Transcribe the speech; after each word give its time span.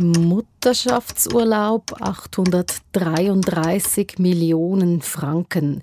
Mutterschaftsurlaub 0.00 1.92
833 2.00 4.18
Millionen 4.18 5.02
Franken. 5.02 5.82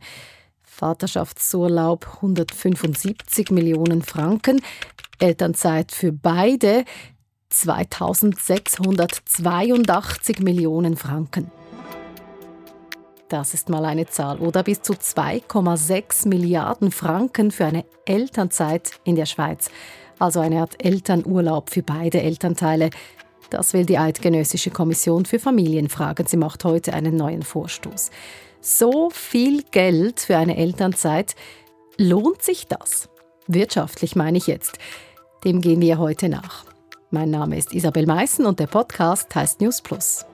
Vaterschaftsurlaub 0.64 2.08
175 2.16 3.52
Millionen 3.52 4.02
Franken. 4.02 4.60
Elternzeit 5.20 5.92
für 5.92 6.12
beide 6.12 6.86
2682 7.50 10.40
Millionen 10.40 10.98
Franken. 10.98 11.52
Das 13.30 13.54
ist 13.54 13.70
mal 13.70 13.86
eine 13.86 14.08
Zahl. 14.08 14.40
Oder 14.40 14.64
bis 14.64 14.82
zu 14.82 14.94
2,6 14.94 16.28
Milliarden 16.28 16.92
Franken 16.92 17.52
für 17.52 17.66
eine 17.66 17.86
Elternzeit 18.06 18.94
in 19.04 19.16
der 19.16 19.28
Schweiz. 19.28 19.70
Also 20.18 20.40
eine 20.40 20.62
Art 20.62 20.84
Elternurlaub 20.84 21.70
für 21.70 21.84
beide 21.84 22.20
Elternteile. 22.22 22.90
Das 23.50 23.74
will 23.74 23.86
die 23.86 23.98
Eidgenössische 23.98 24.72
Kommission 24.72 25.26
für 25.26 25.40
Familienfragen. 25.40 26.28
Sie 26.28 26.38
macht 26.38 26.64
heute 26.66 26.94
einen 26.94 27.16
neuen 27.16 27.44
Vorstoß. 27.44 28.12
So 28.62 29.10
viel 29.10 29.64
Geld 29.72 30.20
für 30.20 30.38
eine 30.38 30.58
Elternzeit, 30.58 31.36
lohnt 31.98 32.42
sich 32.42 32.68
das? 32.68 33.10
Wirtschaftlich 33.48 34.16
meine 34.16 34.38
ich 34.38 34.48
jetzt. 34.48 34.78
Dem 35.46 35.62
gehen 35.62 35.82
wir 35.82 36.00
heute 36.00 36.28
nach. 36.28 36.66
Mein 37.10 37.30
Name 37.30 37.58
ist 37.58 37.74
Isabel 37.74 38.06
Meissen 38.06 38.46
und 38.46 38.60
der 38.60 38.68
Podcast 38.68 39.34
heißt 39.34 39.62
News 39.62 39.82
Plus. 39.82 40.26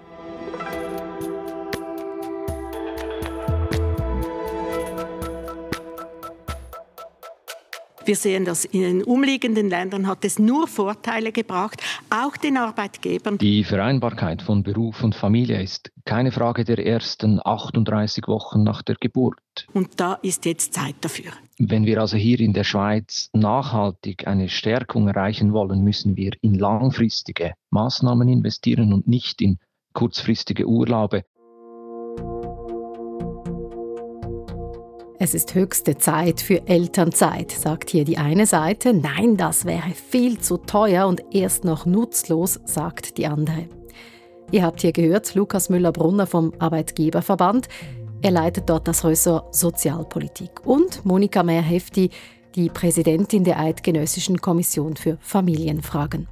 Wir 8.05 8.15
sehen 8.17 8.43
dass 8.43 8.65
in 8.65 8.81
den 8.81 9.03
umliegenden 9.03 9.69
Ländern 9.69 10.07
hat 10.07 10.25
es 10.25 10.37
nur 10.37 10.67
Vorteile 10.67 11.31
gebracht, 11.31 11.81
auch 12.09 12.35
den 12.35 12.57
Arbeitgebern. 12.57 13.37
Die 13.37 13.63
Vereinbarkeit 13.63 14.41
von 14.41 14.61
Beruf 14.63 15.03
und 15.03 15.15
Familie 15.15 15.61
ist 15.61 15.91
keine 16.03 16.33
Frage 16.33 16.65
der 16.65 16.85
ersten 16.85 17.39
38 17.43 18.27
Wochen 18.27 18.63
nach 18.63 18.81
der 18.81 18.95
Geburt. 18.99 19.67
Und 19.73 19.99
da 20.01 20.15
ist 20.15 20.45
jetzt 20.45 20.73
Zeit 20.73 20.95
dafür. 20.99 21.31
Wenn 21.59 21.85
wir 21.85 22.01
also 22.01 22.17
hier 22.17 22.41
in 22.41 22.51
der 22.51 22.65
Schweiz 22.65 23.29
nachhaltig 23.31 24.27
eine 24.27 24.49
Stärkung 24.49 25.07
erreichen 25.07 25.53
wollen, 25.53 25.81
müssen 25.81 26.17
wir 26.17 26.31
in 26.41 26.55
langfristige 26.55 27.53
Maßnahmen 27.69 28.27
investieren 28.27 28.91
und 28.91 29.07
nicht 29.07 29.41
in 29.41 29.59
kurzfristige 29.93 30.67
Urlaube. 30.67 31.23
Es 35.23 35.33
ist 35.33 35.55
höchste 35.55 35.97
Zeit 35.97 36.41
für 36.41 36.67
Elternzeit, 36.67 37.49
sagt 37.49 37.89
hier 37.89 38.03
die 38.03 38.17
eine 38.17 38.45
Seite. 38.45 38.93
Nein, 38.93 39.37
das 39.37 39.63
wäre 39.63 39.91
viel 39.91 40.37
zu 40.37 40.57
teuer 40.57 41.07
und 41.07 41.23
erst 41.33 41.63
noch 41.63 41.85
nutzlos, 41.85 42.59
sagt 42.65 43.17
die 43.17 43.25
andere. 43.27 43.69
Ihr 44.51 44.63
habt 44.63 44.81
hier 44.81 44.91
gehört, 44.91 45.33
Lukas 45.33 45.69
Müller-Brunner 45.69 46.27
vom 46.27 46.51
Arbeitgeberverband. 46.59 47.69
Er 48.21 48.31
leitet 48.31 48.69
dort 48.69 48.85
das 48.85 49.05
Ressort 49.05 49.55
Sozialpolitik. 49.55 50.65
Und 50.65 51.05
Monika 51.05 51.41
Mehrhefti, 51.41 52.09
die 52.55 52.67
Präsidentin 52.67 53.45
der 53.45 53.61
Eidgenössischen 53.61 54.41
Kommission 54.41 54.97
für 54.97 55.17
Familienfragen. 55.21 56.27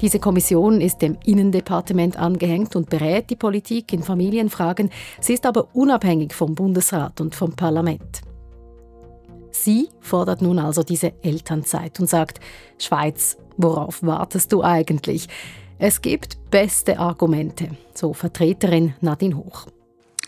Diese 0.00 0.18
Kommission 0.18 0.80
ist 0.80 0.98
dem 0.98 1.16
Innendepartement 1.24 2.16
angehängt 2.16 2.76
und 2.76 2.90
berät 2.90 3.30
die 3.30 3.36
Politik 3.36 3.92
in 3.92 4.02
Familienfragen. 4.02 4.90
Sie 5.20 5.34
ist 5.34 5.46
aber 5.46 5.68
unabhängig 5.74 6.32
vom 6.34 6.54
Bundesrat 6.54 7.20
und 7.20 7.34
vom 7.34 7.54
Parlament. 7.54 8.22
Sie 9.50 9.88
fordert 10.00 10.42
nun 10.42 10.58
also 10.58 10.82
diese 10.82 11.12
Elternzeit 11.22 12.00
und 12.00 12.08
sagt, 12.08 12.40
Schweiz, 12.78 13.38
worauf 13.56 14.02
wartest 14.02 14.52
du 14.52 14.62
eigentlich? 14.62 15.28
Es 15.78 16.02
gibt 16.02 16.50
beste 16.50 16.98
Argumente, 16.98 17.70
so 17.94 18.12
Vertreterin 18.12 18.94
Nadine 19.00 19.36
Hoch. 19.36 19.66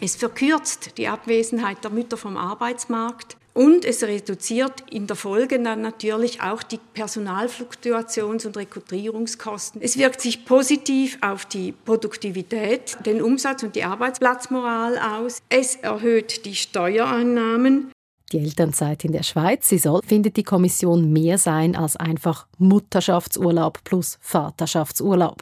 Es 0.01 0.15
verkürzt 0.17 0.99
die 0.99 1.09
Abwesenheit 1.09 1.83
der 1.83 1.91
Mütter 1.91 2.17
vom 2.17 2.37
Arbeitsmarkt. 2.37 3.37
Und 3.57 3.87
es 3.87 4.03
reduziert 4.03 4.85
in 4.91 5.07
der 5.07 5.17
Folge 5.17 5.59
dann 5.59 5.81
natürlich 5.81 6.43
auch 6.43 6.63
die 6.63 6.79
Personalfluktuations- 6.95 8.47
und 8.47 8.55
Rekrutierungskosten. 8.55 9.81
Es 9.81 9.97
wirkt 9.97 10.21
sich 10.21 10.45
positiv 10.45 11.17
auf 11.23 11.47
die 11.47 11.73
Produktivität, 11.73 12.99
den 13.07 13.23
Umsatz 13.23 13.63
und 13.63 13.75
die 13.75 13.83
Arbeitsplatzmoral 13.83 14.99
aus. 14.99 15.41
Es 15.49 15.77
erhöht 15.77 16.45
die 16.45 16.55
Steuereinnahmen. 16.55 17.91
Die 18.31 18.41
Elternzeit 18.41 19.07
in 19.07 19.13
der 19.13 19.23
Schweiz, 19.23 19.71
sie 19.71 19.79
soll, 19.79 20.03
findet 20.07 20.37
die 20.37 20.45
Kommission 20.45 21.11
mehr 21.11 21.39
sein 21.39 21.77
als 21.77 21.97
einfach 21.97 22.47
Mutterschaftsurlaub 22.59 23.83
plus 23.85 24.19
Vaterschaftsurlaub. 24.21 25.41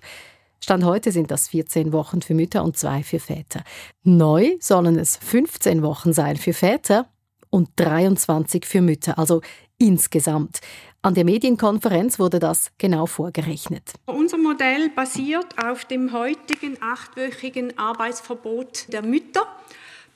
Stand 0.60 0.84
heute 0.84 1.10
sind 1.10 1.32
das 1.32 1.48
14 1.48 1.92
Wochen 1.92 2.22
für 2.22 2.34
Mütter 2.34 2.62
und 2.62 2.76
zwei 2.76 3.02
für 3.02 3.18
Väter. 3.18 3.64
Neu 4.04 4.56
sollen 4.60 5.00
es 5.00 5.16
15 5.16 5.82
Wochen 5.82 6.12
sein 6.12 6.36
für 6.36 6.52
Väter 6.52 7.08
und 7.54 7.70
23 7.76 8.66
für 8.66 8.80
Mütter, 8.80 9.16
also 9.16 9.40
insgesamt. 9.78 10.58
An 11.02 11.14
der 11.14 11.24
Medienkonferenz 11.24 12.18
wurde 12.18 12.40
das 12.40 12.72
genau 12.78 13.06
vorgerechnet. 13.06 13.92
Unser 14.06 14.38
Modell 14.38 14.88
basiert 14.88 15.46
auf 15.64 15.84
dem 15.84 16.12
heutigen 16.12 16.76
achtwöchigen 16.82 17.78
Arbeitsverbot 17.78 18.92
der 18.92 19.02
Mütter 19.02 19.46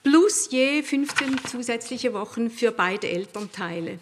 plus 0.02 0.48
je 0.50 0.82
15 0.82 1.38
zusätzliche 1.46 2.12
Wochen 2.12 2.50
für 2.50 2.72
beide 2.72 3.08
Elternteile. 3.08 4.00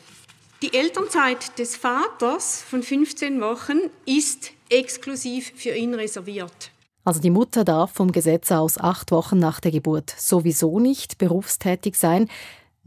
Die 0.63 0.73
Elternzeit 0.73 1.59
des 1.59 1.77
Vaters 1.77 2.63
von 2.63 2.83
15 2.83 3.43
Wochen 3.43 3.91
ist 4.07 4.53
exklusiv 4.71 5.53
für 5.55 5.77
ihn 5.77 5.93
reserviert. 5.93 6.71
Also 7.05 7.21
die 7.21 7.31
Mutter 7.31 7.65
darf 7.65 7.93
vom 7.93 8.13
Gesetz 8.13 8.51
aus 8.51 8.79
acht 8.79 9.11
Wochen 9.11 9.39
nach 9.39 9.61
der 9.61 9.73
Geburt 9.73 10.15
sowieso 10.17 10.81
nicht 10.81 11.19
berufstätig 11.19 11.97
sein. 11.97 12.31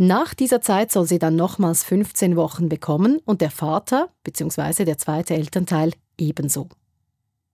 Nach 0.02 0.34
dieser 0.34 0.62
Zeit 0.62 0.94
soll 0.94 1.06
sie 1.06 1.20
dann 1.20 1.36
nochmals 1.36 1.84
15 1.84 2.38
Wochen 2.38 2.70
bekommen 2.70 3.20
und 3.26 3.42
der 3.42 3.52
Vater 3.52 4.08
bzw. 4.24 4.86
der 4.86 4.98
zweite 4.98 5.34
Elternteil 5.34 5.92
ebenso. 6.18 6.70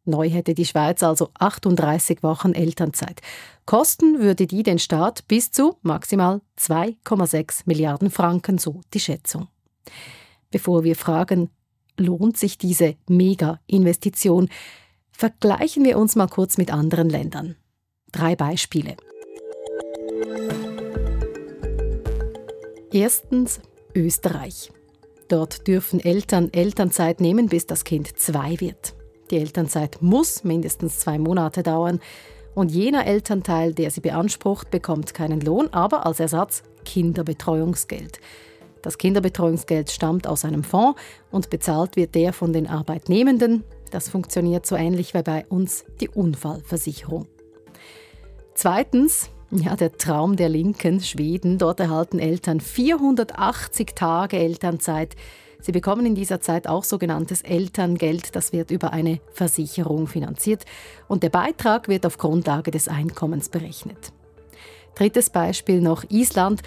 Neu 0.03 0.29
hätte 0.29 0.53
die 0.53 0.65
Schweiz 0.65 1.01
also 1.01 1.31
38 1.39 2.21
Wochen 2.21 2.53
Elternzeit. 2.53 3.21
Kosten 3.65 4.19
würde 4.19 4.45
die 4.45 4.61
den 4.61 4.77
Staat 4.77 5.27
bis 5.27 5.49
zu 5.49 5.77
maximal 5.81 6.39
2,6 6.59 7.63
Milliarden 7.65 8.11
Franken, 8.11 8.59
so 8.59 8.81
die 8.93 8.99
Schätzung. 8.99 9.47
Bevor 10.51 10.83
wir 10.83 10.95
fragen, 10.95 11.49
lohnt 11.97 12.37
sich 12.37 12.59
diese 12.59 12.95
Mega-Investition, 13.09 14.49
vergleichen 15.11 15.83
wir 15.83 15.97
uns 15.97 16.15
mal 16.15 16.27
kurz 16.27 16.59
mit 16.59 16.71
anderen 16.71 17.09
Ländern. 17.09 17.55
Drei 18.11 18.35
Beispiele. 18.35 18.97
Erstens 22.95 23.59
Österreich. 23.93 24.71
Dort 25.27 25.67
dürfen 25.67 25.99
Eltern 25.99 26.53
Elternzeit 26.53 27.19
nehmen, 27.19 27.47
bis 27.47 27.67
das 27.67 27.83
Kind 27.83 28.17
zwei 28.17 28.57
wird. 28.61 28.95
Die 29.29 29.35
Elternzeit 29.35 30.01
muss 30.01 30.45
mindestens 30.45 30.99
zwei 30.99 31.19
Monate 31.19 31.61
dauern 31.61 31.99
und 32.53 32.71
jener 32.71 33.05
Elternteil, 33.05 33.73
der 33.73 33.91
sie 33.91 33.99
beansprucht, 33.99 34.71
bekommt 34.71 35.13
keinen 35.13 35.41
Lohn, 35.41 35.67
aber 35.73 36.05
als 36.05 36.21
Ersatz 36.21 36.63
Kinderbetreuungsgeld. 36.85 38.21
Das 38.81 38.97
Kinderbetreuungsgeld 38.97 39.91
stammt 39.91 40.25
aus 40.25 40.45
einem 40.45 40.63
Fonds 40.63 40.97
und 41.31 41.49
bezahlt 41.49 41.97
wird 41.97 42.15
der 42.15 42.31
von 42.31 42.53
den 42.53 42.65
Arbeitnehmenden. 42.65 43.65
Das 43.91 44.07
funktioniert 44.07 44.65
so 44.65 44.77
ähnlich 44.77 45.13
wie 45.13 45.21
bei 45.21 45.45
uns 45.49 45.83
die 45.99 46.07
Unfallversicherung. 46.07 47.27
Zweitens 48.53 49.31
ja, 49.51 49.75
der 49.75 49.97
Traum 49.97 50.35
der 50.35 50.49
Linken, 50.49 50.99
Schweden. 51.01 51.57
Dort 51.57 51.79
erhalten 51.79 52.19
Eltern 52.19 52.59
480 52.59 53.93
Tage 53.95 54.37
Elternzeit. 54.37 55.15
Sie 55.61 55.71
bekommen 55.71 56.05
in 56.05 56.15
dieser 56.15 56.41
Zeit 56.41 56.67
auch 56.67 56.83
sogenanntes 56.83 57.41
Elterngeld. 57.41 58.35
Das 58.35 58.53
wird 58.53 58.69
über 58.71 58.93
eine 58.93 59.19
Versicherung 59.33 60.07
finanziert. 60.07 60.65
Und 61.07 61.23
der 61.23 61.29
Beitrag 61.29 61.87
wird 61.87 62.05
auf 62.05 62.17
Grundlage 62.17 62.71
des 62.71 62.87
Einkommens 62.87 63.49
berechnet. 63.49 64.11
Drittes 64.95 65.29
Beispiel 65.29 65.81
noch 65.81 66.03
Island. 66.09 66.61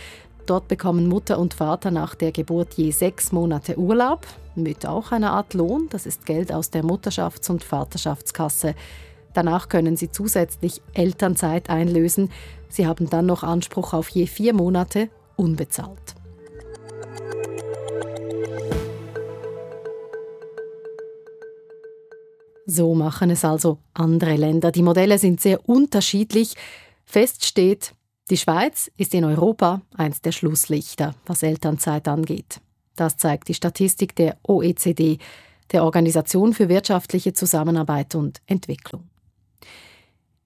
Dort 0.46 0.66
bekommen 0.66 1.08
Mutter 1.08 1.38
und 1.38 1.54
Vater 1.54 1.90
nach 1.90 2.14
der 2.14 2.32
Geburt 2.32 2.74
je 2.74 2.90
sechs 2.90 3.32
Monate 3.32 3.78
Urlaub 3.78 4.26
mit 4.54 4.86
auch 4.86 5.12
einer 5.12 5.32
Art 5.32 5.54
Lohn. 5.54 5.88
Das 5.90 6.06
ist 6.06 6.26
Geld 6.26 6.52
aus 6.52 6.70
der 6.70 6.82
Mutterschafts- 6.82 7.50
und 7.50 7.62
Vaterschaftskasse. 7.62 8.74
Danach 9.38 9.68
können 9.68 9.96
sie 9.96 10.10
zusätzlich 10.10 10.82
Elternzeit 10.94 11.70
einlösen. 11.70 12.32
Sie 12.68 12.88
haben 12.88 13.08
dann 13.08 13.26
noch 13.26 13.44
Anspruch 13.44 13.92
auf 13.92 14.08
je 14.08 14.26
vier 14.26 14.52
Monate 14.52 15.10
unbezahlt. 15.36 16.16
So 22.66 22.96
machen 22.96 23.30
es 23.30 23.44
also 23.44 23.78
andere 23.94 24.34
Länder. 24.34 24.72
Die 24.72 24.82
Modelle 24.82 25.18
sind 25.20 25.40
sehr 25.40 25.68
unterschiedlich. 25.68 26.54
Fest 27.04 27.46
steht, 27.46 27.92
die 28.30 28.38
Schweiz 28.38 28.90
ist 28.96 29.14
in 29.14 29.24
Europa 29.24 29.82
eins 29.94 30.20
der 30.20 30.32
Schlusslichter, 30.32 31.14
was 31.26 31.44
Elternzeit 31.44 32.08
angeht. 32.08 32.60
Das 32.96 33.16
zeigt 33.16 33.46
die 33.46 33.54
Statistik 33.54 34.16
der 34.16 34.36
OECD, 34.42 35.18
der 35.70 35.84
Organisation 35.84 36.54
für 36.54 36.68
wirtschaftliche 36.68 37.34
Zusammenarbeit 37.34 38.16
und 38.16 38.42
Entwicklung. 38.48 39.08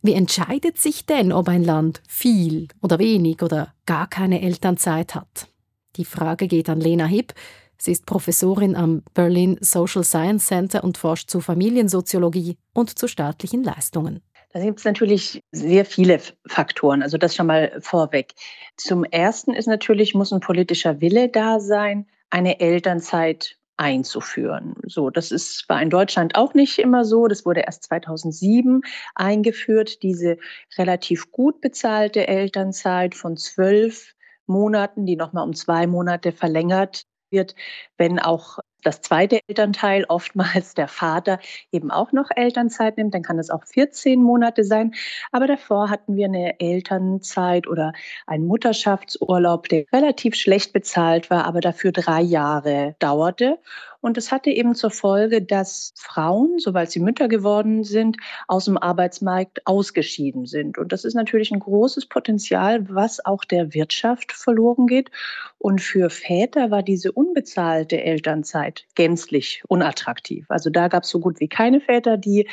Wie 0.05 0.15
entscheidet 0.15 0.79
sich 0.79 1.07
denn, 1.07 1.33
ob 1.33 1.49
ein 1.49 1.63
Land 1.63 2.03
viel 2.09 2.67
oder 2.81 2.99
wenig 2.99 3.41
oder 3.41 3.73
gar 3.87 4.09
keine 4.09 4.43
Elternzeit 4.43 5.15
hat? 5.15 5.47
Die 5.95 6.05
Frage 6.05 6.49
geht 6.49 6.69
an 6.69 6.81
Lena 6.81 7.07
Hipp. 7.07 7.35
Sie 7.79 7.93
ist 7.93 8.05
Professorin 8.05 8.75
am 8.75 9.05
Berlin 9.15 9.59
Social 9.61 10.03
Science 10.03 10.49
Center 10.49 10.83
und 10.83 10.99
forscht 10.99 11.31
zu 11.31 11.41
Familiensoziologie 11.41 12.59
und 12.75 12.99
zu 12.99 13.07
staatlichen 13.07 13.63
Leistungen. 13.63 14.23
Da 14.53 14.61
gibt 14.61 14.81
es 14.81 14.85
natürlich 14.85 15.41
sehr 15.53 15.85
viele 15.85 16.21
Faktoren. 16.49 17.03
Also 17.03 17.17
das 17.17 17.37
schon 17.37 17.47
mal 17.47 17.79
vorweg. 17.81 18.35
Zum 18.77 19.05
Ersten 19.05 19.55
ist 19.55 19.67
natürlich, 19.69 20.15
muss 20.15 20.33
ein 20.33 20.41
politischer 20.41 21.01
Wille 21.01 21.29
da 21.29 21.61
sein, 21.61 22.07
eine 22.29 22.59
Elternzeit 22.59 23.57
einzuführen. 23.77 24.75
So, 24.87 25.11
das 25.11 25.33
ist, 25.33 25.69
war 25.69 25.81
in 25.83 25.91
Deutschland 25.91 26.37
auch 26.37 26.55
nicht 26.55 26.79
immer 26.79 27.05
so. 27.05 27.27
Das 27.27 27.45
wurde 27.45 27.61
erst 27.61 27.85
2007 27.85 28.83
eingeführt, 29.15 30.03
diese 30.03 30.39
relativ 30.79 31.31
gut 31.33 31.61
bezahlte 31.61 32.29
Elternzeit 32.29 33.15
von 33.15 33.37
zwölf 33.37 34.15
Monaten, 34.47 35.07
die 35.07 35.17
nochmal 35.17 35.45
um 35.45 35.55
zwei 35.55 35.87
Monate 35.87 36.33
verlängert 36.33 37.07
wird, 37.31 37.55
wenn 37.97 38.19
auch 38.19 38.59
das 38.83 39.01
zweite 39.01 39.41
Elternteil, 39.47 40.05
oftmals 40.09 40.75
der 40.75 40.89
Vater, 40.89 41.39
eben 41.71 41.91
auch 41.91 42.13
noch 42.13 42.29
Elternzeit 42.35 42.97
nimmt, 42.97 43.15
dann 43.15 43.23
kann 43.23 43.39
es 43.39 43.51
auch 43.51 43.65
14 43.65 44.23
Monate 44.23 44.65
sein. 44.65 44.93
Aber 45.31 45.47
davor 45.47 45.91
hatten 45.91 46.17
wir 46.17 46.27
eine 46.27 46.61
Elternzeit 46.61 47.67
oder 47.67 47.93
einen 48.27 48.47
Mutterschaftsurlaub, 48.47 49.69
der 49.69 49.85
relativ 49.93 50.35
schlecht 50.35 50.73
bezahlt 50.73 51.31
war, 51.31 51.45
aber 51.45 51.61
dafür 51.61 51.93
drei 51.93 52.21
Jahre 52.21 52.97
dauerte. 52.99 53.59
Und 54.03 54.19
es 54.19 54.33
hatte 54.33 54.51
eben 54.51 54.75
zur 54.75 54.91
Folge, 54.91 55.43
dass 55.43 55.95
Frauen, 55.97 56.59
sobald 56.59 56.91
sie 56.91 56.99
Mütter 56.99 57.29
geworden 57.29 57.85
sind, 57.85 58.17
aus 58.49 58.65
dem 58.65 58.77
Arbeitsmarkt 58.77 59.65
ausgeschieden 59.65 60.45
sind. 60.45 60.77
Und 60.77 60.91
das 60.91 61.05
ist 61.05 61.15
natürlich 61.15 61.53
ein 61.53 61.61
großes 61.61 62.07
Potenzial, 62.07 62.89
was 62.89 63.25
auch 63.25 63.45
der 63.45 63.75
Wirtschaft 63.75 64.33
verloren 64.33 64.89
geht. 64.89 65.13
Und 65.59 65.81
für 65.81 66.11
Väter 66.11 66.73
war 66.73 66.83
diese 66.83 67.13
unbezahlte 67.13 68.03
Elternzeit 68.03 68.72
gänzlich 68.95 69.63
unattraktiv. 69.69 70.47
Also 70.49 70.71
da 70.71 70.89
gab 70.89 71.05
es 71.05 71.11
so 71.11 71.21
gut 71.21 71.41
wie 71.41 71.49
keine 71.49 71.81
Väter, 71.81 72.17
die 72.17 72.49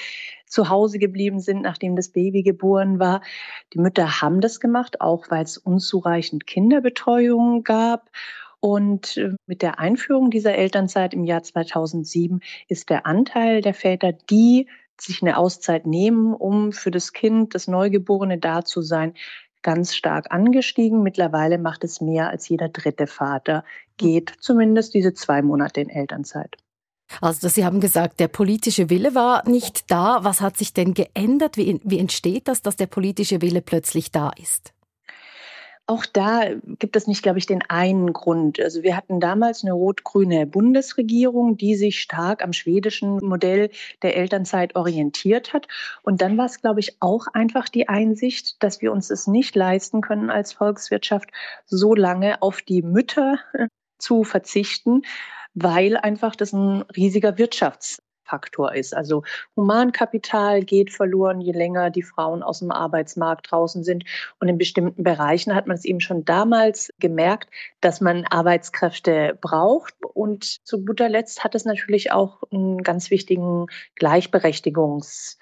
zu 0.45 0.69
Hause 0.69 0.99
geblieben 0.99 1.39
sind, 1.39 1.61
nachdem 1.61 1.95
das 1.95 2.09
Baby 2.09 2.43
geboren 2.43 2.99
war. 2.99 3.21
Die 3.73 3.79
Mütter 3.79 4.21
haben 4.21 4.41
das 4.41 4.59
gemacht, 4.59 5.01
auch 5.01 5.29
weil 5.29 5.43
es 5.43 5.57
unzureichend 5.57 6.47
Kinderbetreuung 6.47 7.63
gab. 7.63 8.09
Und 8.59 9.17
äh, 9.17 9.35
mit 9.45 9.61
der 9.61 9.79
Einführung 9.79 10.31
dieser 10.31 10.55
Elternzeit 10.55 11.13
im 11.13 11.23
Jahr 11.23 11.43
2007 11.43 12.41
ist 12.67 12.89
der 12.89 13.05
Anteil 13.05 13.61
der 13.61 13.73
Väter, 13.73 14.11
die 14.11 14.67
sich 14.99 15.21
eine 15.21 15.37
Auszeit 15.37 15.85
nehmen, 15.85 16.33
um 16.33 16.73
für 16.73 16.91
das 16.91 17.13
Kind, 17.13 17.55
das 17.55 17.67
Neugeborene 17.67 18.37
da 18.37 18.65
zu 18.65 18.81
sein, 18.81 19.13
ganz 19.61 19.95
stark 19.95 20.31
angestiegen. 20.31 21.03
Mittlerweile 21.03 21.57
macht 21.57 21.83
es 21.83 22.01
mehr 22.01 22.29
als 22.29 22.47
jeder 22.49 22.69
dritte 22.69 23.07
Vater, 23.07 23.63
geht 23.97 24.33
zumindest 24.39 24.93
diese 24.93 25.13
zwei 25.13 25.41
Monate 25.41 25.81
in 25.81 25.89
Elternzeit. 25.89 26.57
Also 27.21 27.47
Sie 27.47 27.65
haben 27.65 27.79
gesagt, 27.79 28.19
der 28.19 28.27
politische 28.27 28.89
Wille 28.89 29.15
war 29.15 29.47
nicht 29.49 29.89
da. 29.91 30.19
Was 30.23 30.41
hat 30.41 30.57
sich 30.57 30.73
denn 30.73 30.93
geändert? 30.93 31.57
Wie, 31.57 31.81
wie 31.83 31.99
entsteht 31.99 32.47
das, 32.47 32.61
dass 32.61 32.75
der 32.75 32.85
politische 32.85 33.41
Wille 33.41 33.61
plötzlich 33.61 34.11
da 34.11 34.29
ist? 34.29 34.73
Auch 35.89 36.05
da 36.05 36.43
gibt 36.77 36.95
es 36.95 37.07
nicht, 37.07 37.23
glaube 37.23 37.39
ich, 37.39 37.47
den 37.47 37.63
einen 37.67 38.13
Grund. 38.13 38.59
Also 38.59 38.83
wir 38.83 38.95
hatten 38.95 39.19
damals 39.19 39.63
eine 39.63 39.73
rot-grüne 39.73 40.45
Bundesregierung, 40.45 41.57
die 41.57 41.75
sich 41.75 41.99
stark 41.99 42.43
am 42.43 42.53
schwedischen 42.53 43.17
Modell 43.25 43.71
der 44.03 44.15
Elternzeit 44.15 44.75
orientiert 44.75 45.51
hat. 45.51 45.67
Und 46.03 46.21
dann 46.21 46.37
war 46.37 46.45
es, 46.45 46.61
glaube 46.61 46.79
ich, 46.79 46.97
auch 46.99 47.25
einfach 47.33 47.69
die 47.69 47.89
Einsicht, 47.89 48.61
dass 48.61 48.83
wir 48.83 48.91
uns 48.91 49.09
es 49.09 49.25
nicht 49.25 49.55
leisten 49.55 50.01
können 50.01 50.29
als 50.29 50.53
Volkswirtschaft, 50.53 51.31
so 51.65 51.95
lange 51.95 52.39
auf 52.43 52.61
die 52.61 52.83
Mütter 52.83 53.39
zu 53.97 54.23
verzichten, 54.23 55.01
weil 55.55 55.97
einfach 55.97 56.35
das 56.35 56.53
ein 56.53 56.83
riesiger 56.95 57.39
Wirtschafts 57.39 57.99
Faktor 58.29 58.73
ist. 58.73 58.95
Also 58.95 59.23
Humankapital 59.55 60.63
geht 60.63 60.91
verloren, 60.91 61.41
je 61.41 61.51
länger 61.51 61.89
die 61.89 62.03
Frauen 62.03 62.43
aus 62.43 62.59
dem 62.59 62.71
Arbeitsmarkt 62.71 63.51
draußen 63.51 63.83
sind. 63.83 64.05
Und 64.39 64.47
in 64.47 64.57
bestimmten 64.57 65.03
Bereichen 65.03 65.55
hat 65.55 65.67
man 65.67 65.75
es 65.75 65.85
eben 65.85 65.99
schon 65.99 66.25
damals 66.25 66.93
gemerkt, 66.99 67.49
dass 67.81 68.01
man 68.01 68.25
Arbeitskräfte 68.25 69.37
braucht. 69.41 69.95
Und 70.13 70.65
zu 70.65 70.85
guter 70.85 71.09
Letzt 71.09 71.43
hat 71.43 71.55
es 71.55 71.65
natürlich 71.65 72.11
auch 72.11 72.43
einen 72.51 72.83
ganz 72.83 73.09
wichtigen 73.09 73.65
Gleichberechtigungs 73.95 75.37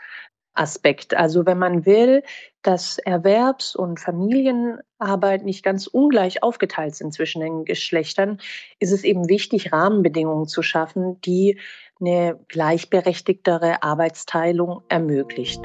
Aspekt. 0.57 1.13
Also 1.13 1.45
wenn 1.45 1.59
man 1.59 1.85
will, 1.85 2.23
dass 2.67 2.97
Erwerbs- 2.97 3.77
und 3.77 3.97
Familienarbeit 3.97 5.45
nicht 5.45 5.63
ganz 5.63 5.87
ungleich 5.87 6.43
aufgeteilt 6.43 6.95
sind 6.95 7.13
zwischen 7.13 7.39
den 7.39 7.63
Geschlechtern, 7.63 8.39
ist 8.79 8.91
es 8.91 9.05
eben 9.05 9.29
wichtig, 9.29 9.71
Rahmenbedingungen 9.71 10.47
zu 10.47 10.61
schaffen, 10.61 11.21
die 11.21 11.57
eine 12.01 12.37
gleichberechtigtere 12.49 13.83
Arbeitsteilung 13.83 14.81
ermöglicht. 14.89 15.61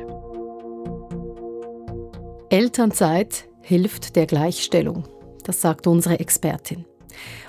Elternzeit 2.50 3.48
hilft 3.62 4.14
der 4.14 4.26
Gleichstellung, 4.26 5.02
das 5.42 5.60
sagt 5.60 5.88
unsere 5.88 6.20
Expertin. 6.20 6.84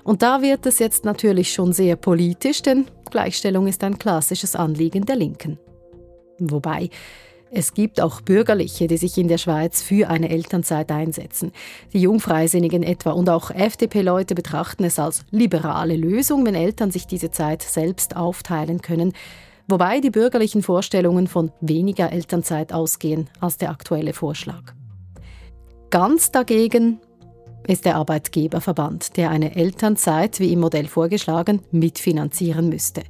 Und 0.04 0.24
da 0.24 0.42
wird 0.42 0.66
es 0.66 0.80
jetzt 0.80 1.06
natürlich 1.06 1.54
schon 1.54 1.74
sehr 1.74 1.96
politisch, 1.96 2.64
denn 2.64 2.88
Gleichstellung 3.12 3.68
ist 3.68 3.84
ein 3.84 4.00
klassisches 4.00 4.56
Anliegen 4.56 5.06
der 5.06 5.16
Linken. 5.16 5.60
Wobei, 6.40 6.90
es 7.56 7.76
gibt 7.76 8.02
auch 8.02 8.22
Bürgerliche, 8.22 8.88
die 8.88 8.98
sich 8.98 9.16
in 9.18 9.28
der 9.28 9.38
Schweiz 9.38 9.84
für 9.84 10.10
eine 10.10 10.30
Elternzeit 10.30 10.92
einsetzen. 10.92 11.52
Die 11.94 12.02
Jungfreisinnigen 12.02 12.82
etwa 12.82 13.12
und 13.12 13.30
auch 13.30 13.52
FDP-Leute 13.52 14.34
betrachten 14.34 14.84
es 14.84 14.98
als 14.98 15.24
liberale 15.30 15.96
Lösung, 15.96 16.48
wenn 16.48 16.56
Eltern 16.56 16.90
sich 16.90 17.06
diese 17.06 17.30
Zeit 17.30 17.62
selbst 17.62 18.16
aufteilen 18.16 18.82
können. 18.82 19.14
Wobei 19.68 20.02
die 20.02 20.10
bürgerlichen 20.10 20.64
Vorstellungen 20.64 21.28
von 21.28 21.52
weniger 21.62 22.12
Elternzeit 22.12 22.74
ausgehen 22.74 23.30
als 23.40 23.58
der 23.58 23.70
aktuelle 23.70 24.14
Vorschlag. 24.14 24.74
Ganz 25.92 26.32
dagegen 26.32 27.00
ist 27.68 27.86
der 27.86 27.98
Arbeitgeberverband, 27.98 29.16
der 29.16 29.30
eine 29.30 29.56
Elternzeit, 29.56 30.40
wie 30.40 30.52
im 30.52 30.60
Modell 30.60 30.88
vorgeschlagen, 30.88 31.62
mitfinanzieren 31.72 32.68
müsste. 32.68 33.04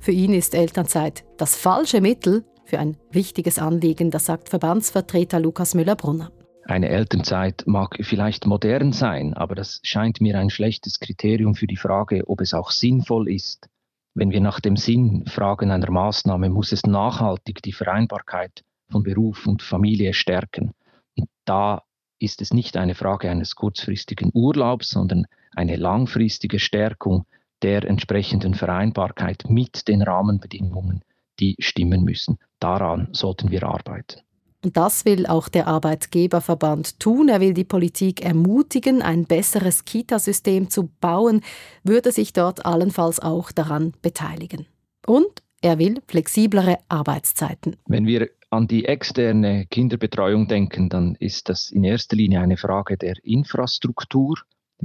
Für 0.00 0.10
ihn 0.10 0.34
ist 0.34 0.56
Elternzeit 0.56 1.24
das 1.38 1.54
falsche 1.54 2.00
Mittel, 2.00 2.44
für 2.64 2.78
ein 2.78 2.96
wichtiges 3.10 3.58
Anliegen, 3.58 4.10
das 4.10 4.26
sagt 4.26 4.48
Verbandsvertreter 4.48 5.40
Lukas 5.40 5.74
Müller-Brunner. 5.74 6.30
Eine 6.66 6.88
Elternzeit 6.88 7.64
mag 7.66 7.98
vielleicht 8.00 8.46
modern 8.46 8.92
sein, 8.92 9.34
aber 9.34 9.54
das 9.54 9.80
scheint 9.82 10.20
mir 10.20 10.38
ein 10.38 10.48
schlechtes 10.48 10.98
Kriterium 10.98 11.54
für 11.54 11.66
die 11.66 11.76
Frage, 11.76 12.22
ob 12.26 12.40
es 12.40 12.54
auch 12.54 12.70
sinnvoll 12.70 13.28
ist. 13.28 13.68
Wenn 14.14 14.30
wir 14.30 14.40
nach 14.40 14.60
dem 14.60 14.76
Sinn 14.76 15.24
fragen 15.26 15.70
einer 15.70 15.90
Maßnahme, 15.90 16.48
muss 16.48 16.72
es 16.72 16.84
nachhaltig 16.84 17.62
die 17.62 17.72
Vereinbarkeit 17.72 18.62
von 18.90 19.02
Beruf 19.02 19.46
und 19.46 19.62
Familie 19.62 20.14
stärken. 20.14 20.72
Und 21.16 21.28
da 21.44 21.82
ist 22.18 22.40
es 22.40 22.54
nicht 22.54 22.76
eine 22.76 22.94
Frage 22.94 23.30
eines 23.30 23.56
kurzfristigen 23.56 24.30
Urlaubs, 24.32 24.88
sondern 24.88 25.26
eine 25.54 25.76
langfristige 25.76 26.58
Stärkung 26.58 27.26
der 27.62 27.84
entsprechenden 27.84 28.54
Vereinbarkeit 28.54 29.44
mit 29.48 29.88
den 29.88 30.00
Rahmenbedingungen, 30.02 31.02
die 31.40 31.56
stimmen 31.58 32.04
müssen. 32.04 32.38
Daran 32.60 33.08
sollten 33.12 33.50
wir 33.50 33.64
arbeiten. 33.64 34.20
Und 34.64 34.78
das 34.78 35.04
will 35.04 35.26
auch 35.26 35.48
der 35.48 35.66
Arbeitgeberverband 35.66 36.98
tun. 36.98 37.28
Er 37.28 37.40
will 37.40 37.52
die 37.52 37.64
Politik 37.64 38.24
ermutigen, 38.24 39.02
ein 39.02 39.26
besseres 39.26 39.84
Kitasystem 39.84 40.70
zu 40.70 40.88
bauen, 41.00 41.42
würde 41.82 42.12
sich 42.12 42.32
dort 42.32 42.64
allenfalls 42.64 43.20
auch 43.20 43.52
daran 43.52 43.92
beteiligen. 44.00 44.66
Und 45.06 45.42
er 45.60 45.78
will 45.78 46.00
flexiblere 46.08 46.78
Arbeitszeiten. 46.88 47.76
Wenn 47.86 48.06
wir 48.06 48.30
an 48.48 48.66
die 48.66 48.86
externe 48.86 49.66
Kinderbetreuung 49.66 50.48
denken, 50.48 50.88
dann 50.88 51.14
ist 51.16 51.48
das 51.50 51.70
in 51.70 51.84
erster 51.84 52.16
Linie 52.16 52.40
eine 52.40 52.56
Frage 52.56 52.96
der 52.96 53.16
Infrastruktur. 53.22 54.36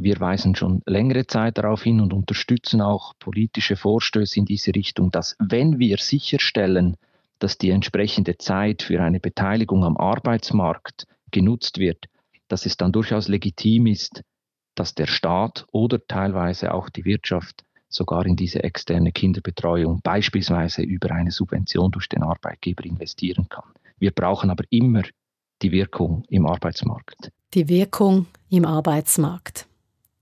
Wir 0.03 0.19
weisen 0.19 0.55
schon 0.55 0.81
längere 0.85 1.27
Zeit 1.27 1.57
darauf 1.57 1.83
hin 1.83 1.99
und 2.01 2.13
unterstützen 2.13 2.81
auch 2.81 3.13
politische 3.19 3.75
Vorstöße 3.75 4.39
in 4.39 4.45
diese 4.45 4.73
Richtung, 4.73 5.11
dass 5.11 5.35
wenn 5.39 5.79
wir 5.79 5.97
sicherstellen, 5.97 6.97
dass 7.39 7.57
die 7.57 7.69
entsprechende 7.69 8.37
Zeit 8.37 8.83
für 8.83 9.01
eine 9.01 9.19
Beteiligung 9.19 9.83
am 9.83 9.97
Arbeitsmarkt 9.97 11.07
genutzt 11.31 11.79
wird, 11.79 12.05
dass 12.47 12.65
es 12.65 12.77
dann 12.77 12.91
durchaus 12.91 13.27
legitim 13.27 13.87
ist, 13.87 14.23
dass 14.75 14.95
der 14.95 15.07
Staat 15.07 15.65
oder 15.71 16.05
teilweise 16.05 16.73
auch 16.73 16.89
die 16.89 17.05
Wirtschaft 17.05 17.63
sogar 17.89 18.25
in 18.25 18.35
diese 18.35 18.63
externe 18.63 19.11
Kinderbetreuung 19.11 20.01
beispielsweise 20.03 20.83
über 20.83 21.11
eine 21.11 21.31
Subvention 21.31 21.91
durch 21.91 22.07
den 22.07 22.23
Arbeitgeber 22.23 22.85
investieren 22.85 23.47
kann. 23.49 23.65
Wir 23.97 24.11
brauchen 24.11 24.49
aber 24.49 24.63
immer 24.69 25.03
die 25.61 25.71
Wirkung 25.71 26.23
im 26.29 26.45
Arbeitsmarkt. 26.45 27.31
Die 27.53 27.67
Wirkung 27.67 28.27
im 28.49 28.65
Arbeitsmarkt. 28.65 29.68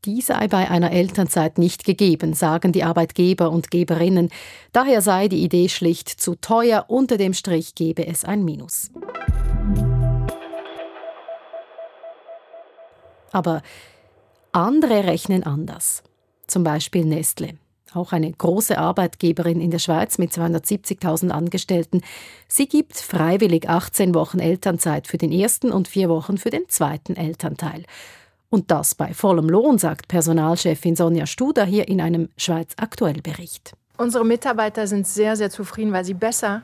Die 0.08 0.22
sei 0.22 0.48
bei 0.48 0.72
einer 0.72 0.94
Elternzeit 0.94 1.58
nicht 1.58 1.84
gegeben, 1.84 2.34
sagen 2.34 2.72
die 2.72 2.86
Arbeitgeber 2.86 3.52
und 3.52 3.72
Geberinnen. 3.72 4.30
Daher 4.72 5.02
sei 5.02 5.28
die 5.28 5.44
Idee 5.44 5.68
schlicht 5.68 6.08
zu 6.08 6.36
teuer. 6.36 6.86
Unter 6.88 7.18
dem 7.18 7.34
Strich 7.34 7.76
gebe 7.76 8.08
es 8.08 8.24
ein 8.24 8.46
Minus. 8.46 8.90
Aber 13.34 13.62
andere 14.54 15.04
rechnen 15.04 15.44
anders. 15.44 16.04
Zum 16.48 16.64
Beispiel 16.64 17.04
Nestle. 17.04 17.56
Auch 17.94 18.14
eine 18.14 18.32
große 18.32 18.78
Arbeitgeberin 18.78 19.60
in 19.60 19.72
der 19.72 19.80
Schweiz 19.80 20.18
mit 20.18 20.32
270.000 20.32 21.32
Angestellten. 21.32 22.02
Sie 22.48 22.70
gibt 22.70 22.96
freiwillig 22.96 23.68
18 23.68 24.16
Wochen 24.16 24.40
Elternzeit 24.40 25.06
für 25.06 25.18
den 25.18 25.34
ersten 25.34 25.70
und 25.70 25.90
vier 25.90 26.08
Wochen 26.08 26.38
für 26.38 26.50
den 26.50 26.70
zweiten 26.70 27.18
Elternteil. 27.18 27.84
Und 28.50 28.72
das 28.72 28.96
bei 28.96 29.14
vollem 29.14 29.50
Lohn, 29.50 29.78
sagt 29.78 30.08
Personalchefin 30.08 30.96
Sonja 30.96 31.26
Studer 31.26 31.66
hier 31.66 31.88
in 31.88 32.00
einem 32.00 32.30
Schweiz 32.38 32.74
aktuell 32.78 33.22
Bericht. 33.22 33.74
Unsere 33.98 34.26
Mitarbeiter 34.26 34.88
sind 34.88 35.08
sehr, 35.08 35.36
sehr 35.36 35.50
zufrieden, 35.50 35.92
weil 35.92 36.06
sie 36.06 36.14
besser 36.14 36.64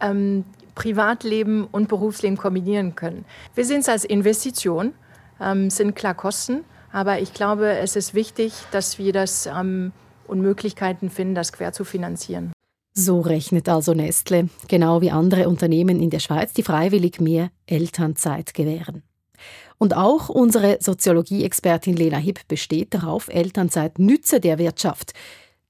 ähm, 0.00 0.44
Privatleben 0.74 1.66
und 1.70 1.88
Berufsleben 1.88 2.36
kombinieren 2.36 2.94
können. 2.94 3.24
Wir 3.54 3.64
sehen 3.64 3.80
es 3.80 3.88
als 3.88 4.04
Investition, 4.04 4.94
ähm, 5.40 5.70
sind 5.70 5.94
klar 5.94 6.14
Kosten, 6.14 6.64
aber 6.92 7.20
ich 7.20 7.34
glaube, 7.34 7.78
es 7.78 7.96
ist 7.96 8.14
wichtig, 8.14 8.52
dass 8.72 8.98
wir 8.98 9.12
das 9.12 9.46
ähm, 9.46 9.92
und 10.26 10.40
Möglichkeiten 10.40 11.10
finden, 11.10 11.34
das 11.34 11.52
quer 11.52 11.72
zu 11.72 11.84
finanzieren. 11.84 12.52
So 12.92 13.20
rechnet 13.20 13.68
also 13.68 13.94
Nestle, 13.94 14.48
genau 14.68 15.00
wie 15.00 15.10
andere 15.10 15.48
Unternehmen 15.48 16.00
in 16.00 16.10
der 16.10 16.18
Schweiz, 16.18 16.52
die 16.52 16.62
freiwillig 16.62 17.20
mehr 17.20 17.50
Elternzeit 17.66 18.52
gewähren. 18.52 19.02
Und 19.78 19.96
auch 19.96 20.28
unsere 20.28 20.78
Soziologie-Expertin 20.80 21.96
Lena 21.96 22.18
Hipp 22.18 22.46
besteht 22.48 22.94
darauf, 22.94 23.28
Elternzeit 23.28 23.98
nütze 23.98 24.40
der 24.40 24.58
Wirtschaft 24.58 25.12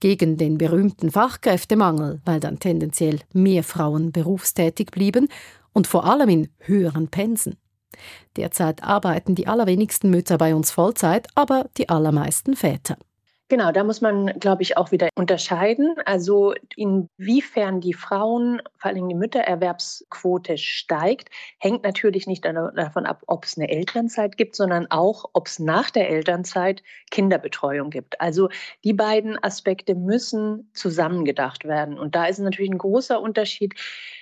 gegen 0.01 0.37
den 0.37 0.59
berühmten 0.59 1.11
Fachkräftemangel, 1.11 2.21
weil 2.25 2.41
dann 2.41 2.59
tendenziell 2.59 3.21
mehr 3.33 3.63
Frauen 3.63 4.13
berufstätig 4.13 4.91
blieben 4.91 5.29
und 5.73 5.87
vor 5.87 6.05
allem 6.05 6.29
in 6.29 6.49
höheren 6.59 7.09
Pensen. 7.09 7.57
Derzeit 8.37 8.83
arbeiten 8.83 9.35
die 9.35 9.47
allerwenigsten 9.47 10.11
Mütter 10.11 10.39
bei 10.39 10.55
uns 10.55 10.71
Vollzeit, 10.71 11.29
aber 11.35 11.69
die 11.77 11.89
allermeisten 11.89 12.57
Väter. 12.57 12.97
Genau, 13.51 13.73
da 13.73 13.83
muss 13.83 14.01
man, 14.01 14.27
glaube 14.39 14.63
ich, 14.63 14.77
auch 14.77 14.93
wieder 14.93 15.09
unterscheiden. 15.17 15.97
Also 16.05 16.55
inwiefern 16.77 17.81
die 17.81 17.95
Frauen, 17.95 18.63
vor 18.79 18.93
allem 18.93 19.09
die 19.09 19.17
Müttererwerbsquote 19.17 20.57
steigt, 20.57 21.31
hängt 21.59 21.83
natürlich 21.83 22.29
nicht 22.29 22.45
davon 22.45 23.07
ab, 23.07 23.25
ob 23.27 23.45
es 23.45 23.59
eine 23.59 23.69
Elternzeit 23.69 24.37
gibt, 24.37 24.55
sondern 24.55 24.87
auch, 24.93 25.31
ob 25.33 25.49
es 25.49 25.59
nach 25.59 25.91
der 25.91 26.11
Elternzeit 26.11 26.85
Kinderbetreuung 27.11 27.91
gibt. 27.91 28.21
Also 28.21 28.51
die 28.85 28.93
beiden 28.93 29.37
Aspekte 29.43 29.97
müssen 29.97 30.71
zusammengedacht 30.73 31.65
werden. 31.65 31.99
Und 31.99 32.15
da 32.15 32.27
ist 32.27 32.39
natürlich 32.39 32.71
ein 32.71 32.79
großer 32.79 33.21
Unterschied 33.21 33.75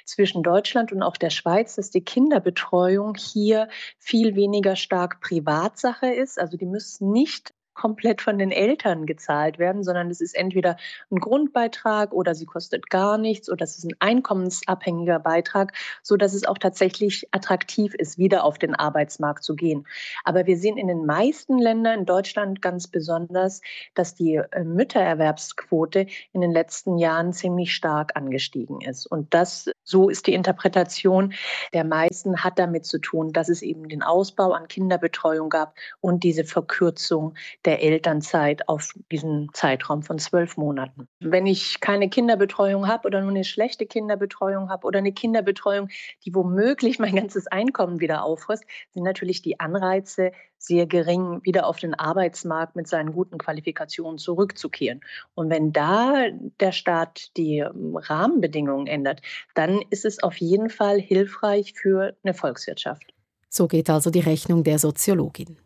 zwischen 0.07 0.43
Deutschland 0.43 0.91
und 0.91 1.03
auch 1.03 1.19
der 1.19 1.29
Schweiz, 1.29 1.77
dass 1.77 1.91
die 1.91 2.03
Kinderbetreuung 2.03 3.15
hier 3.17 3.69
viel 3.99 4.37
weniger 4.37 4.75
stark 4.75 5.21
Privatsache 5.21 6.07
ist. 6.07 6.41
Also 6.41 6.57
die 6.57 6.65
müssen 6.65 7.13
nicht 7.13 7.53
komplett 7.79 8.21
von 8.23 8.39
den 8.39 8.51
Eltern 8.51 9.07
gezahlt 9.07 9.61
werden, 9.61 9.85
sondern 9.85 10.11
es 10.11 10.21
ist 10.21 10.35
entweder 10.35 10.77
ein 11.13 11.21
Grundbeitrag 11.21 12.13
oder 12.13 12.35
sie 12.35 12.45
kostet 12.45 12.91
gar 12.91 13.19
nichts 13.19 13.49
oder 13.49 13.63
es 13.63 13.79
ist 13.79 13.85
ein 13.85 13.95
einkommensabhängiger 14.01 15.21
Beitrag, 15.21 15.73
so 16.03 16.17
dass 16.17 16.35
es 16.35 16.45
auch 16.45 16.59
tatsächlich 16.59 17.29
attraktiv 17.31 17.95
ist, 17.95 18.19
wieder 18.19 18.43
auf 18.43 18.59
den 18.59 18.75
Arbeitsmarkt 18.75 19.45
zu 19.45 19.55
gehen. 19.55 19.87
Aber 20.25 20.47
wir 20.47 20.59
sehen 20.59 20.77
in 20.77 20.89
den 20.89 21.07
meisten 21.07 21.57
Ländern, 21.57 22.01
in 22.01 22.05
Deutschland 22.05 22.61
ganz 22.61 22.89
besonders, 22.89 23.61
dass 23.95 24.17
die 24.17 24.35
äh, 24.35 24.65
Müttererwerbsquote 24.65 26.07
in 26.33 26.41
den 26.41 26.51
letzten 26.51 26.99
Jahren 26.99 27.33
ziemlich 27.33 27.73
stark 27.73 28.17
angestiegen 28.17 28.81
ist. 28.81 29.07
Und 29.07 29.33
das, 29.33 29.71
so 29.85 30.09
ist 30.09 30.27
die 30.27 30.35
Interpretation 30.35 31.33
der 31.73 31.85
meisten, 31.85 32.43
hat 32.43 32.59
damit 32.59 32.87
zu 32.87 32.99
tun, 32.99 33.33
dass 33.33 33.49
es 33.49 33.63
eben 33.63 33.89
den 33.89 34.03
Ausbau 34.03 34.51
an 34.51 34.67
Kinderbetreuung 34.67 35.49
gab 35.49 35.77
und 36.01 36.25
diese 36.25 36.43
Verkürzung 36.43 37.35
der 37.69 37.83
Elternzeit 37.83 38.67
auf 38.67 38.95
diesen 39.13 39.51
Zeitraum 39.53 40.03
von 40.03 40.19
zwölf 40.19 40.57
Monaten. 40.57 41.07
Wenn 41.21 41.47
ich 41.47 41.81
keine 41.81 42.09
Kinderbetreuung 42.09 42.89
habe 42.89 43.07
oder 43.07 43.21
nur 43.21 43.29
eine 43.29 43.45
schlechte 43.45 43.85
Kinderbetreuung 43.85 44.71
habe 44.71 44.87
oder 44.87 45.01
eine 45.01 45.13
Kinderbetreuung, 45.13 45.91
die 46.25 46.35
womöglich 46.35 46.99
mein 46.99 47.15
ganzes 47.15 47.47
Einkommen 47.47 48.01
wieder 48.01 48.25
auffrisst, 48.25 48.65
sind 48.95 49.03
natürlich 49.03 49.43
die 49.43 49.61
Anreize 49.61 50.33
sehr 50.57 50.87
gering, 50.87 51.41
wieder 51.43 51.67
auf 51.67 51.79
den 51.79 51.93
Arbeitsmarkt 51.93 52.75
mit 52.75 52.89
seinen 52.89 53.13
guten 53.13 53.37
Qualifikationen 53.37 54.17
zurückzukehren. 54.17 55.03
Und 55.35 55.51
wenn 55.51 55.75
da 55.75 56.25
der 56.61 56.73
Staat 56.73 57.37
die 57.37 57.59
ähm, 57.59 57.99
Rahmenbedingungen 57.99 58.87
ändert, 58.87 59.21
dann 59.55 59.83
ist 59.91 60.07
es 60.07 60.23
auf 60.23 60.39
jeden 60.39 60.71
Fall 60.71 60.99
hilfreich 60.99 61.75
für 61.75 62.17
eine 62.25 62.33
Volkswirtschaft. 62.33 63.13
So 63.51 63.69
geht 63.69 63.91
also 63.91 64.09
die 64.09 64.21
Rechnung 64.21 64.65
der 64.65 64.79
Soziologin. 64.79 65.59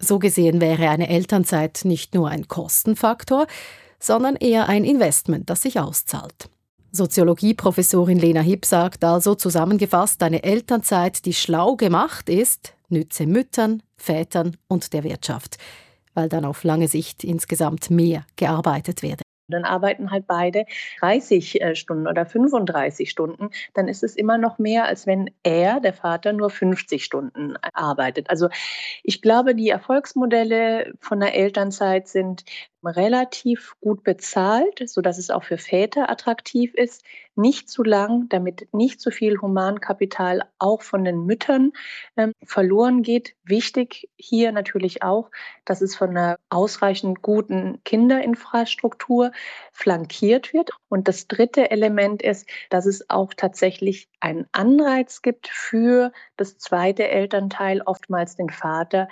So 0.00 0.18
gesehen 0.18 0.60
wäre 0.60 0.88
eine 0.88 1.08
Elternzeit 1.08 1.80
nicht 1.84 2.14
nur 2.14 2.28
ein 2.28 2.46
Kostenfaktor, 2.46 3.46
sondern 3.98 4.36
eher 4.36 4.68
ein 4.68 4.84
Investment, 4.84 5.50
das 5.50 5.62
sich 5.62 5.80
auszahlt. 5.80 6.48
Soziologieprofessorin 6.92 8.18
Lena 8.18 8.40
Hipp 8.40 8.64
sagt 8.64 9.04
also 9.04 9.34
zusammengefasst, 9.34 10.22
eine 10.22 10.42
Elternzeit, 10.42 11.24
die 11.26 11.34
schlau 11.34 11.76
gemacht 11.76 12.28
ist, 12.28 12.74
nütze 12.88 13.26
Müttern, 13.26 13.82
Vätern 13.96 14.56
und 14.68 14.92
der 14.92 15.04
Wirtschaft, 15.04 15.58
weil 16.14 16.28
dann 16.28 16.44
auf 16.44 16.64
lange 16.64 16.88
Sicht 16.88 17.24
insgesamt 17.24 17.90
mehr 17.90 18.24
gearbeitet 18.36 19.02
werde. 19.02 19.22
Dann 19.48 19.64
arbeiten 19.64 20.10
halt 20.10 20.26
beide 20.26 20.66
30 21.00 21.60
äh, 21.60 21.74
Stunden 21.74 22.06
oder 22.06 22.26
35 22.26 23.10
Stunden. 23.10 23.50
Dann 23.74 23.88
ist 23.88 24.02
es 24.02 24.16
immer 24.16 24.38
noch 24.38 24.58
mehr, 24.58 24.84
als 24.84 25.06
wenn 25.06 25.30
er, 25.42 25.80
der 25.80 25.94
Vater, 25.94 26.32
nur 26.32 26.50
50 26.50 27.04
Stunden 27.04 27.56
arbeitet. 27.72 28.30
Also 28.30 28.48
ich 29.02 29.22
glaube, 29.22 29.54
die 29.54 29.70
Erfolgsmodelle 29.70 30.92
von 31.00 31.20
der 31.20 31.34
Elternzeit 31.34 32.08
sind 32.08 32.44
relativ 32.84 33.74
gut 33.80 34.04
bezahlt, 34.04 34.88
so 34.88 35.00
dass 35.00 35.18
es 35.18 35.30
auch 35.30 35.44
für 35.44 35.58
Väter 35.58 36.10
attraktiv 36.10 36.74
ist, 36.74 37.04
nicht 37.38 37.70
zu 37.70 37.82
lang, 37.82 38.28
damit 38.28 38.68
nicht 38.72 39.00
zu 39.00 39.10
viel 39.10 39.40
Humankapital 39.40 40.42
auch 40.58 40.82
von 40.82 41.04
den 41.04 41.24
Müttern 41.24 41.72
ähm, 42.16 42.32
verloren 42.44 43.02
geht. 43.02 43.34
Wichtig 43.44 44.10
hier 44.16 44.52
natürlich 44.52 45.02
auch, 45.02 45.30
dass 45.64 45.80
es 45.80 45.96
von 45.96 46.10
einer 46.10 46.38
ausreichend 46.50 47.22
guten 47.22 47.80
Kinderinfrastruktur 47.84 49.32
flankiert 49.72 50.52
wird. 50.52 50.70
Und 50.88 51.08
das 51.08 51.28
dritte 51.28 51.70
Element 51.70 52.22
ist, 52.22 52.48
dass 52.70 52.84
es 52.84 53.08
auch 53.08 53.32
tatsächlich 53.34 54.08
einen 54.20 54.46
Anreiz 54.52 55.22
gibt 55.22 55.48
für 55.48 56.12
das 56.36 56.58
zweite 56.58 57.08
Elternteil, 57.08 57.82
oftmals 57.82 58.36
den 58.36 58.50
Vater, 58.50 59.08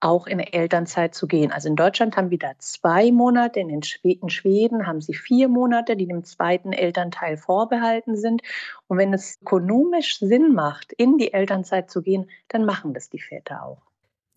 auch 0.00 0.26
in 0.26 0.40
Elternzeit 0.40 1.14
zu 1.14 1.26
gehen. 1.26 1.52
Also 1.52 1.68
in 1.68 1.76
Deutschland 1.76 2.16
haben 2.16 2.30
wir 2.30 2.38
da 2.38 2.52
zwei 2.58 3.10
Monate, 3.10 3.60
in, 3.60 3.68
den 3.68 3.82
in 4.02 4.28
Schweden 4.28 4.86
haben 4.86 5.00
sie 5.00 5.14
vier 5.14 5.48
Monate, 5.48 5.96
die 5.96 6.06
dem 6.06 6.24
zweiten 6.24 6.72
Elternteil 6.72 7.36
vorbehalten 7.36 8.16
sind. 8.16 8.42
Und 8.88 8.98
wenn 8.98 9.14
es 9.14 9.38
ökonomisch 9.42 10.18
Sinn 10.18 10.54
macht, 10.54 10.92
in 10.92 11.18
die 11.18 11.32
Elternzeit 11.32 11.90
zu 11.90 12.02
gehen, 12.02 12.30
dann 12.48 12.64
machen 12.64 12.94
das 12.94 13.08
die 13.08 13.20
Väter 13.20 13.64
auch. 13.64 13.82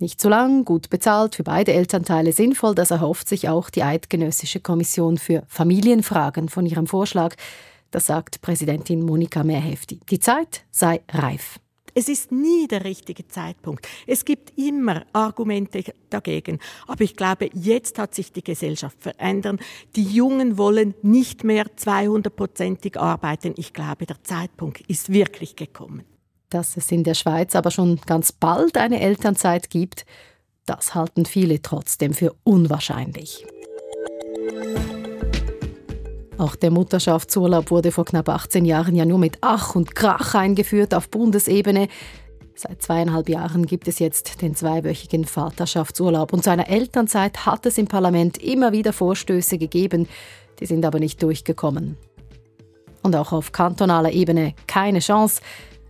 Nicht 0.01 0.21
zu 0.21 0.29
lang, 0.29 0.63
gut 0.63 0.89
bezahlt, 0.89 1.35
für 1.35 1.43
beide 1.43 1.73
Elternteile 1.73 2.31
sinnvoll, 2.31 2.73
das 2.73 2.89
erhofft 2.89 3.27
sich 3.27 3.49
auch 3.49 3.69
die 3.69 3.83
Eidgenössische 3.83 4.61
Kommission 4.61 5.17
für 5.17 5.43
Familienfragen 5.47 6.47
von 6.47 6.65
ihrem 6.65 6.87
Vorschlag. 6.87 7.35
Das 7.91 8.05
sagt 8.05 8.39
Präsidentin 8.41 9.03
Monika 9.03 9.43
Mehrhefti. 9.43 9.99
Die 10.09 10.19
Zeit 10.19 10.63
sei 10.71 11.01
reif. 11.09 11.59
Es 11.93 12.10
ist 12.10 12.31
nie 12.31 12.67
der 12.67 12.84
richtige 12.84 13.27
Zeitpunkt. 13.27 13.88
Es 14.08 14.25
gibt 14.25 14.58
immer 14.58 15.05
Argumente 15.13 15.84
dagegen. 16.10 16.60
Aber 16.88 17.03
ich 17.03 17.15
glaube, 17.15 17.50
jetzt 17.53 17.98
hat 17.98 18.15
sich 18.15 18.31
die 18.31 18.43
Gesellschaft 18.43 19.01
verändert. 19.01 19.60
Die 19.96 20.03
Jungen 20.03 20.58
wollen 20.58 20.96
nicht 21.01 21.43
mehr 21.43 21.65
200-prozentig 21.65 22.98
arbeiten. 22.98 23.53
Ich 23.58 23.74
glaube, 23.74 24.05
der 24.05 24.24
Zeitpunkt 24.24 24.81
ist 24.88 25.12
wirklich 25.12 25.55
gekommen. 25.55 26.03
Dass 26.50 26.77
es 26.77 26.91
in 26.91 27.03
der 27.03 27.13
Schweiz 27.13 27.55
aber 27.55 27.72
schon 27.72 28.00
ganz 28.05 28.31
bald 28.31 28.77
eine 28.77 29.00
Elternzeit 29.00 29.69
gibt, 29.69 30.05
das 30.65 30.96
halten 30.96 31.25
viele 31.25 31.62
trotzdem 31.62 32.13
für 32.13 32.36
unwahrscheinlich. 32.43 33.46
Auch 36.39 36.55
der 36.55 36.72
Mutterschaftsurlaub 36.72 37.69
wurde 37.69 37.91
vor 37.91 38.05
knapp 38.05 38.29
18 38.29 38.63
Jahren 38.63 38.96
ja 38.96 39.03
nur 39.03 39.19
mit 39.19 39.39
Ach 39.41 39.75
und 39.75 39.93
Krach 39.93 40.36
eingeführt 40.36 40.93
auf 40.93 41.10
Bundesebene. 41.10 41.89
Seit 42.55 42.81
zweieinhalb 42.81 43.27
Jahren 43.27 43.65
gibt 43.65 43.89
es 43.89 44.00
jetzt 44.00 44.41
den 44.41 44.55
zweiwöchigen 44.55 45.25
Vaterschaftsurlaub 45.25 46.31
und 46.31 46.46
zu 46.46 46.50
einer 46.50 46.69
Elternzeit 46.69 47.46
hat 47.46 47.65
es 47.65 47.77
im 47.77 47.88
Parlament 47.88 48.38
immer 48.38 48.72
wieder 48.72 48.93
Vorstöße 48.93 49.58
gegeben, 49.58 50.08
die 50.62 50.65
sind 50.65 50.86
aber 50.86 51.00
nicht 51.00 51.22
durchgekommen. 51.22 51.98
Und 53.03 53.17
auch 53.17 53.34
auf 53.34 53.51
kantonaler 53.51 54.13
Ebene 54.13 54.53
keine 54.65 55.00
Chance. 55.00 55.41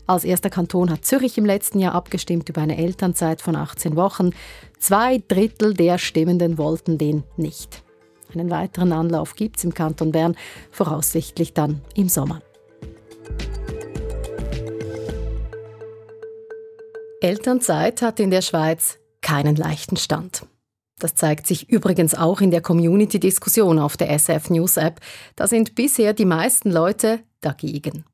Als 0.08 0.24
erster 0.24 0.50
Kanton 0.50 0.90
hat 0.90 1.06
Zürich 1.06 1.38
im 1.38 1.46
letzten 1.46 1.80
Jahr 1.80 1.94
abgestimmt 1.94 2.50
über 2.50 2.62
eine 2.62 2.80
Elternzeit 2.80 3.44
von 3.44 3.56
18 3.56 3.96
Wochen. 3.96 4.32
Zwei 4.80 5.22
Drittel 5.28 5.76
der 5.76 6.00
Stimmenden 6.00 6.58
wollten 6.58 6.98
den 6.98 7.24
nicht. 7.38 7.84
Einen 8.34 8.50
weiteren 8.50 8.92
Anlauf 8.92 9.36
gibt 9.36 9.58
es 9.58 9.64
im 9.64 9.74
Kanton 9.74 10.12
Bern, 10.12 10.36
voraussichtlich 10.72 11.54
dann 11.54 11.82
im 11.96 12.10
Sommer. 12.10 12.42
Elternzeit 17.22 18.02
hat 18.02 18.20
in 18.20 18.32
der 18.32 18.42
Schweiz 18.42 19.00
keinen 19.22 19.56
leichten 19.56 19.98
Stand. 19.98 20.46
Das 21.00 21.16
zeigt 21.16 21.48
sich 21.48 21.70
übrigens 21.70 22.14
auch 22.14 22.42
in 22.42 22.52
der 22.52 22.62
Community-Diskussion 22.62 23.80
auf 23.80 23.98
der 23.98 24.12
SF 24.12 24.50
News 24.50 24.78
App. 24.78 25.00
Da 25.36 25.48
sind 25.48 25.76
bisher 25.76 26.14
die 26.14 26.26
meisten 26.26 26.72
Leute 26.72 27.20
dagegen. 27.42 28.06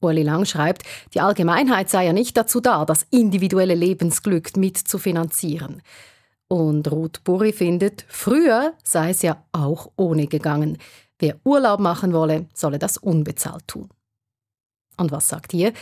Uli 0.00 0.22
Lang 0.22 0.44
schreibt, 0.44 0.82
die 1.14 1.20
Allgemeinheit 1.20 1.90
sei 1.90 2.06
ja 2.06 2.12
nicht 2.12 2.36
dazu 2.36 2.60
da, 2.60 2.84
das 2.84 3.04
individuelle 3.10 3.74
Lebensglück 3.74 4.56
mitzufinanzieren. 4.56 5.82
Und 6.48 6.90
Ruth 6.90 7.22
Burri 7.24 7.52
findet, 7.52 8.04
früher 8.08 8.72
sei 8.82 9.10
es 9.10 9.22
ja 9.22 9.44
auch 9.52 9.90
ohne 9.96 10.26
gegangen. 10.26 10.78
Wer 11.18 11.36
Urlaub 11.44 11.80
machen 11.80 12.12
wolle, 12.12 12.46
solle 12.54 12.78
das 12.78 12.96
unbezahlt 12.96 13.68
tun. 13.68 13.88
Und 14.96 15.12
was 15.12 15.28
sagt 15.28 15.52
ihr? 15.52 15.72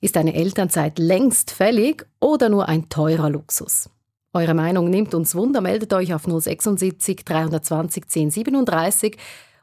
Ist 0.00 0.16
eine 0.16 0.34
Elternzeit 0.34 0.98
längst 0.98 1.50
fällig 1.50 2.06
oder 2.20 2.48
nur 2.48 2.68
ein 2.68 2.88
teurer 2.88 3.30
Luxus? 3.30 3.90
Eure 4.32 4.54
Meinung 4.54 4.90
nimmt 4.90 5.14
uns 5.14 5.34
Wunder, 5.34 5.60
meldet 5.60 5.92
euch 5.92 6.14
auf 6.14 6.24
076 6.24 7.24
320 7.24 8.04
1037 8.04 9.16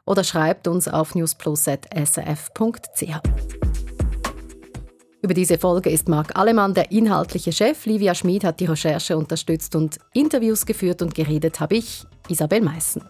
oder 0.04 0.24
schreibt 0.24 0.68
uns 0.68 0.88
auf 0.88 1.14
newsplus.srf.ch. 1.14 3.57
Über 5.28 5.34
diese 5.34 5.58
Folge 5.58 5.90
ist 5.90 6.08
Marc 6.08 6.38
Allemann 6.38 6.72
der 6.72 6.90
inhaltliche 6.90 7.52
Chef. 7.52 7.84
Livia 7.84 8.14
Schmid 8.14 8.44
hat 8.44 8.60
die 8.60 8.64
Recherche 8.64 9.14
unterstützt 9.14 9.76
und 9.76 9.98
Interviews 10.14 10.64
geführt 10.64 11.02
und 11.02 11.14
geredet 11.14 11.60
habe 11.60 11.76
ich, 11.76 12.06
Isabel 12.30 12.62
Meissen. 12.62 13.02